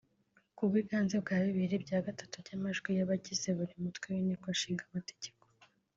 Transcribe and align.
ku 0.55 0.61
bwiganze 0.69 1.15
bwa 1.23 1.37
bibiri 1.45 1.75
bya 1.85 1.99
gatatu 2.05 2.35
by’amajwi 2.43 2.89
y’abagize 2.97 3.47
buri 3.57 3.73
Mutwe 3.83 4.05
w’Inteko 4.13 4.47
Ishinga 4.55 4.83
Amategeko 4.89 5.43